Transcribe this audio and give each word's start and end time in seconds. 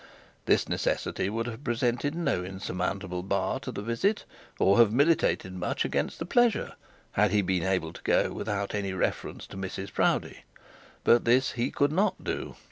This 0.47 0.67
necessity 0.67 1.29
would 1.29 1.45
have 1.45 1.63
presented 1.63 2.15
an 2.15 2.25
insurmountable 2.27 3.21
bar 3.21 3.59
to 3.59 3.71
the 3.71 3.83
visit, 3.83 4.25
or 4.57 4.79
have 4.79 4.91
militated 4.91 5.63
against 5.83 6.17
the 6.17 6.25
pleasure, 6.25 6.73
had 7.11 7.29
he 7.29 7.43
been 7.43 7.61
able 7.61 7.93
to 7.93 8.01
go 8.01 8.31
without 8.33 8.73
reference 8.73 9.45
to 9.45 9.57
Mrs 9.57 9.93
Proudie. 9.93 10.43
But 11.03 11.25
this 11.25 11.51
he 11.51 11.69
could 11.69 11.91
not 11.91 12.23
do. 12.23 12.55